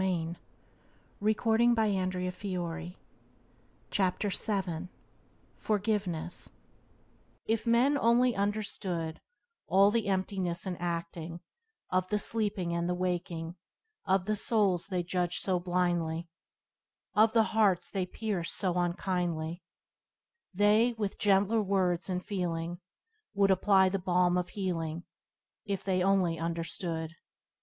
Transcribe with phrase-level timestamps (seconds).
[0.01, 0.35] Byways
[1.21, 4.89] to Blessedness by James Allen 35
[5.59, 6.49] Forgiveness
[7.45, 9.21] "If men only understood
[9.67, 11.41] All the emptiness and acting
[11.91, 13.55] Of the sleeping and the waking
[14.03, 16.27] Of the souls they judge so blindly,
[17.13, 19.61] Of the hearts they pierce so unkindly,
[20.51, 22.79] They, with gentler words and feeling,
[23.35, 25.03] Would apply the balm of healing—
[25.65, 27.13] If they only understood."